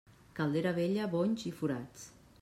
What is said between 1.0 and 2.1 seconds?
bonys i forats.